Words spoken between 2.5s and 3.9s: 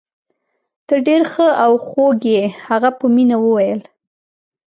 هغه په مینه وویل.